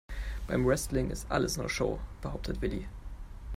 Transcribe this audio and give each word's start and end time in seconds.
Beim 0.47 0.65
Wrestling 0.65 1.11
ist 1.11 1.29
alles 1.29 1.57
nur 1.57 1.69
Show, 1.69 1.99
behauptet 2.23 2.59
Willi. 2.63 2.87